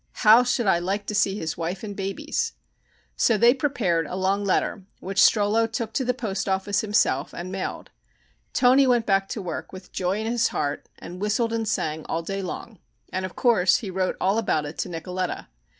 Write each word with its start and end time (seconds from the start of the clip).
How 0.25 0.43
should 0.43 0.65
I 0.65 0.79
like 0.79 1.05
to 1.05 1.13
see 1.13 1.37
his 1.37 1.57
wife 1.59 1.83
and 1.83 1.95
babies!" 1.95 2.53
So 3.15 3.37
they 3.37 3.53
prepared 3.53 4.07
a 4.07 4.15
long 4.15 4.43
letter 4.43 4.81
which 4.99 5.21
Strollo 5.21 5.71
took 5.71 5.93
to 5.93 6.03
the 6.03 6.11
post 6.15 6.49
office 6.49 6.81
himself 6.81 7.33
and 7.35 7.51
mailed. 7.51 7.91
Toni 8.51 8.87
went 8.87 9.05
back 9.05 9.29
to 9.29 9.43
work 9.43 9.71
with 9.71 9.91
joy 9.91 10.19
in 10.19 10.25
his 10.25 10.47
heart 10.47 10.89
and 10.97 11.21
whistled 11.21 11.53
and 11.53 11.67
sang 11.67 12.03
all 12.07 12.23
day 12.23 12.41
long, 12.41 12.79
and, 13.13 13.25
of 13.25 13.35
course, 13.35 13.77
he 13.77 13.91
wrote 13.91 14.17
all 14.19 14.39
about 14.39 14.65
it 14.65 14.79
to 14.79 14.89
Nicoletta. 14.89 15.45